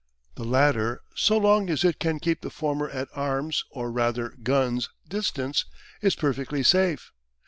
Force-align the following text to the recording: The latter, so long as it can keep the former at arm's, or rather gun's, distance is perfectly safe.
The 0.33 0.43
latter, 0.45 1.01
so 1.15 1.37
long 1.37 1.69
as 1.69 1.83
it 1.83 1.99
can 1.99 2.19
keep 2.19 2.41
the 2.41 2.49
former 2.49 2.89
at 2.89 3.07
arm's, 3.13 3.63
or 3.69 3.91
rather 3.91 4.29
gun's, 4.41 4.89
distance 5.07 5.65
is 6.01 6.15
perfectly 6.15 6.63
safe. 6.63 7.11